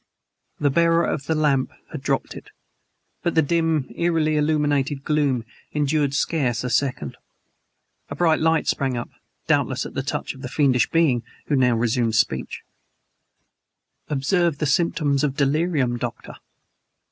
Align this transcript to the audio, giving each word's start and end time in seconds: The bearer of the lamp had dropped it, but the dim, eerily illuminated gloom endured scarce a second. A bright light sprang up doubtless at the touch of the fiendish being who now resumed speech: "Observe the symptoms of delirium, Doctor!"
The 0.59 0.71
bearer 0.71 1.03
of 1.05 1.27
the 1.27 1.35
lamp 1.35 1.71
had 1.91 2.01
dropped 2.01 2.33
it, 2.33 2.49
but 3.21 3.35
the 3.35 3.43
dim, 3.43 3.87
eerily 3.95 4.35
illuminated 4.35 5.03
gloom 5.03 5.45
endured 5.75 6.15
scarce 6.15 6.63
a 6.63 6.71
second. 6.71 7.17
A 8.09 8.15
bright 8.15 8.39
light 8.39 8.65
sprang 8.65 8.97
up 8.97 9.11
doubtless 9.45 9.85
at 9.85 9.93
the 9.93 10.01
touch 10.01 10.33
of 10.33 10.41
the 10.41 10.49
fiendish 10.49 10.89
being 10.89 11.21
who 11.49 11.55
now 11.55 11.75
resumed 11.75 12.15
speech: 12.15 12.63
"Observe 14.09 14.57
the 14.57 14.65
symptoms 14.65 15.23
of 15.23 15.35
delirium, 15.37 15.97
Doctor!" 15.97 16.33